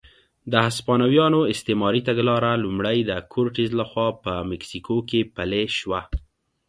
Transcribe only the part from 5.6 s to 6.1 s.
شوه.